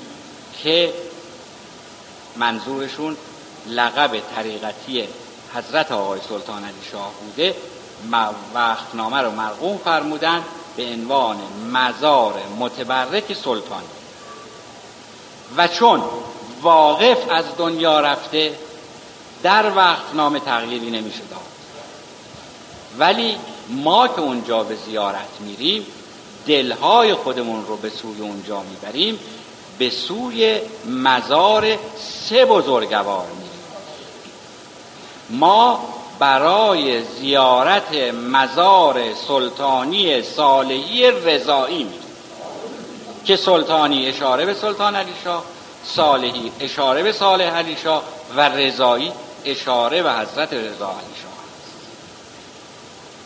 که 0.62 0.94
منظورشون 2.36 3.16
لقب 3.66 4.20
طریقتی 4.36 5.08
حضرت 5.54 5.92
آقای 5.92 6.20
سلطان 6.28 6.64
علی 6.64 6.74
شاه 6.92 7.10
بوده 7.20 7.54
وقتنامه 8.54 9.20
رو 9.20 9.30
مرقوم 9.30 9.78
فرمودن 9.78 10.42
به 10.76 10.84
عنوان 10.84 11.36
مزار 11.72 12.34
متبرک 12.58 13.32
سلطانی. 13.32 13.86
و 15.56 15.68
چون 15.68 16.02
واقف 16.62 17.18
از 17.30 17.44
دنیا 17.58 18.00
رفته 18.00 18.54
در 19.42 19.76
وقتنامه 19.76 20.40
تغییری 20.40 20.90
نمیشه 20.90 21.22
داد 21.30 21.55
ولی 22.98 23.36
ما 23.68 24.08
که 24.08 24.20
اونجا 24.20 24.62
به 24.62 24.74
زیارت 24.74 25.28
میریم 25.40 25.86
دلهای 26.46 27.14
خودمون 27.14 27.66
رو 27.66 27.76
به 27.76 27.90
سوی 27.90 28.20
اونجا 28.20 28.60
می‌بریم 28.60 29.18
به 29.78 29.90
سوی 29.90 30.60
مزار 30.86 31.78
سه 32.28 32.44
بزرگوار 32.44 33.26
میریم. 33.26 33.50
ما 35.30 35.84
برای 36.18 37.02
زیارت 37.02 37.94
مزار 38.32 39.14
سلطانی 39.28 40.22
صالحی 40.22 41.10
رضایی 41.10 41.84
میریم. 41.84 42.00
که 43.24 43.36
سلطانی 43.36 44.06
اشاره 44.06 44.46
به 44.46 44.54
سلطان 44.54 44.96
علی 44.96 45.12
شاه 45.24 45.44
صالحی 45.84 46.52
اشاره 46.60 47.02
به 47.02 47.12
صالح 47.12 47.56
علی 47.56 47.76
شاه 47.76 48.02
و 48.36 48.40
رضایی 48.40 49.12
اشاره 49.44 50.02
به 50.02 50.12
حضرت 50.12 50.52
رضا 50.52 50.88
علی 50.88 51.14
شاه. 51.22 51.25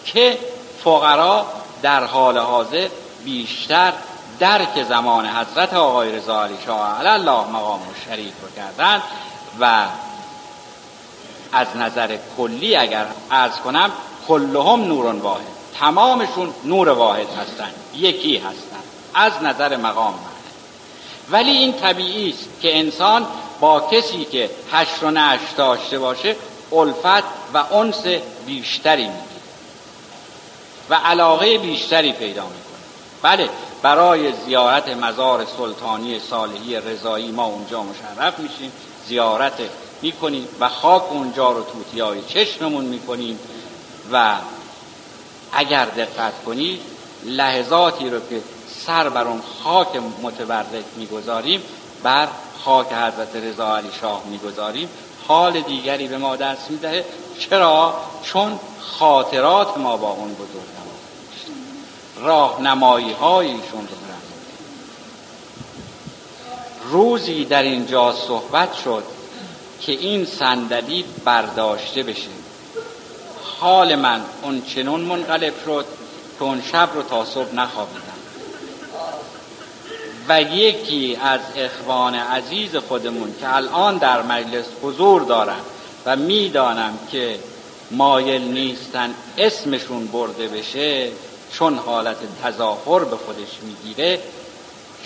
که 0.05 0.39
فقرا 0.85 1.47
در 1.83 2.05
حال 2.05 2.39
حاضر 2.39 2.89
بیشتر 3.25 3.93
درک 4.39 4.83
زمان 4.89 5.27
حضرت 5.27 5.75
آقای 5.75 6.13
رضا 6.13 6.45
علی 6.45 6.57
شاه 6.67 6.99
علی 6.99 7.09
الله 7.09 7.47
مقام 7.47 7.81
شریف 8.07 8.35
رو 8.43 8.49
کردن 8.57 9.03
و 9.61 9.87
از 11.53 11.77
نظر 11.77 12.19
کلی 12.37 12.77
اگر 12.77 13.07
ارز 13.31 13.57
کنم 13.57 13.91
کلهم 14.29 14.85
نورون 14.85 15.19
واحد. 15.19 15.61
تمامشون 15.81 16.55
نور 16.65 16.89
واحد 16.89 17.27
هستند 17.39 17.75
یکی 17.95 18.37
هستند 18.37 18.85
از 19.15 19.33
نظر 19.43 19.77
مقام 19.77 20.15
من 20.15 20.31
ولی 21.31 21.51
این 21.51 21.73
طبیعی 21.73 22.31
است 22.31 22.49
که 22.63 22.79
انسان 22.79 23.27
با 23.61 23.81
کسی 23.81 24.25
که 24.25 24.51
هشت 24.73 25.03
و 25.03 25.11
نشت 25.11 25.57
داشته 25.57 25.99
باشه 25.99 26.37
الفت 26.73 27.25
و 27.55 27.75
انس 27.75 28.03
بیشتری 28.47 29.07
می‌گیره 29.07 29.30
و 30.91 30.95
علاقه 30.95 31.59
بیشتری 31.59 32.13
پیدا 32.13 32.43
می‌کنه. 32.43 32.61
بله 33.23 33.49
برای 33.83 34.33
زیارت 34.33 34.89
مزار 34.89 35.45
سلطانی 35.45 36.21
صالحی 36.21 36.77
رضایی 36.77 37.31
ما 37.31 37.45
اونجا 37.45 37.83
مشرف 37.83 38.39
میشیم 38.39 38.73
زیارت 39.07 39.53
می‌کنیم 40.03 40.49
و 40.61 40.69
خاک 40.69 41.13
اونجا 41.13 41.53
رو 41.53 41.63
توتیای 41.63 42.23
چشممون 42.23 42.85
می‌کنیم 42.85 43.39
و 44.13 44.35
اگر 45.53 45.85
دقت 45.85 46.45
کنید 46.47 46.81
لحظاتی 47.25 48.11
رو 48.11 48.21
که 48.21 48.43
سر 48.87 49.09
بر 49.09 49.25
اون 49.25 49.43
خاک 49.65 49.89
متبرک 50.23 50.85
می‌گذاریم 50.97 51.63
بر 52.03 52.29
خاک 52.65 52.87
حضرت 52.87 53.37
رضا 53.37 53.77
علی 53.77 53.91
شاه 54.01 54.23
می‌گذاریم. 54.27 54.89
حال 55.29 55.61
دیگری 55.61 56.09
به 56.09 56.19
ما 56.19 56.37
دست 56.37 56.71
می‌دهه. 56.71 57.05
چرا؟ 57.39 57.95
چون 58.23 58.59
خاطرات 58.81 59.79
ما 59.79 59.97
با 59.97 60.11
اون 60.11 60.35
بزرگ 60.35 60.71
راهنمایی 62.23 63.13
های 63.13 63.47
ایشون 63.47 63.81
رو 63.81 64.01
روزی 66.91 67.45
در 67.45 67.63
اینجا 67.63 68.13
صحبت 68.13 68.75
شد 68.75 69.05
که 69.81 69.93
این 69.93 70.25
صندلی 70.25 71.05
برداشته 71.25 72.03
بشه. 72.03 72.31
حال 73.61 73.95
من 73.95 74.21
اون 74.43 74.63
چنون 74.63 75.01
منقلب 75.01 75.55
شد 75.65 75.85
که 76.39 76.45
اون 76.45 76.63
شب 76.73 76.89
رو 76.95 77.03
تا 77.03 77.25
صبح 77.25 77.55
نخوابیدم. 77.55 78.01
و 80.29 80.43
یکی 80.43 81.19
از 81.23 81.41
اخوان 81.57 82.15
عزیز 82.15 82.77
خودمون 82.77 83.35
که 83.41 83.57
الان 83.57 83.99
در 83.99 84.23
مجلس 84.23 84.65
حضور 84.83 85.23
دارن 85.23 85.61
و 86.07 86.17
می‌دانم 86.17 86.99
که 87.13 87.39
مایل 87.91 88.43
نیستن 88.43 89.15
اسمشون 89.39 90.07
برده 90.07 90.49
بشه 90.49 91.09
چون 91.53 91.79
حالت 91.79 92.17
تظاهر 92.43 93.05
به 93.05 93.17
خودش 93.17 93.49
می‌گیره 93.63 94.21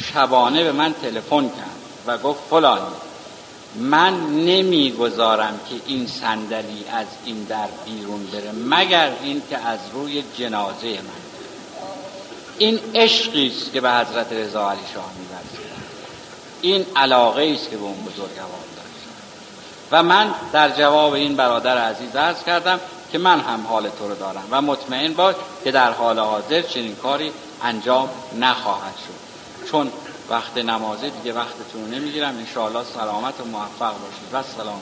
شبانه 0.02 0.64
به 0.64 0.72
من 0.72 0.94
تلفن 1.02 1.48
کرد 1.48 1.78
و 2.06 2.18
گفت 2.18 2.40
فلانی 2.50 2.94
من 3.76 4.26
نمی‌گذارم 4.26 5.60
که 5.70 5.74
این 5.86 6.06
صندلی 6.06 6.84
از 6.92 7.06
این 7.24 7.44
در 7.44 7.68
بیرون 7.84 8.26
بره 8.26 8.52
مگر 8.52 9.12
این 9.22 9.42
که 9.50 9.58
از 9.58 9.78
روی 9.92 10.24
جنازه 10.38 10.88
من 10.88 11.24
این 12.58 12.80
عشقی 12.94 13.46
است 13.46 13.72
که 13.72 13.80
به 13.80 13.90
حضرت 13.90 14.32
رضا 14.32 14.70
علی 14.70 14.80
شاه 14.94 15.12
می‌ورزید 15.18 15.74
این 16.62 16.86
علاقه 16.96 17.52
است 17.54 17.70
که 17.70 17.76
به 17.76 17.82
اون 17.82 18.04
بزرگوار 18.04 18.73
و 19.92 20.02
من 20.02 20.34
در 20.52 20.70
جواب 20.70 21.12
این 21.12 21.36
برادر 21.36 21.78
عزیز 21.78 22.16
عرض 22.16 22.44
کردم 22.44 22.80
که 23.12 23.18
من 23.18 23.40
هم 23.40 23.66
حال 23.66 23.88
تو 23.88 24.08
رو 24.08 24.14
دارم 24.14 24.44
و 24.50 24.62
مطمئن 24.62 25.12
باش 25.12 25.34
که 25.64 25.70
در 25.70 25.90
حال 25.90 26.18
حاضر 26.18 26.62
چنین 26.62 26.96
کاری 26.96 27.32
انجام 27.62 28.08
نخواهد 28.38 28.94
شد. 28.96 29.24
چون 29.70 29.92
وقت 30.30 30.58
نمازه 30.58 31.10
دیگه 31.10 31.32
وقتتون 31.32 31.84
رو 31.84 31.86
نمی‌گیرم. 31.86 32.36
انشاءالله 32.38 32.84
سلامت 32.84 33.40
و 33.40 33.44
موفق 33.44 33.92
باشید. 33.92 34.28
و 34.32 34.42
سلام 34.56 34.80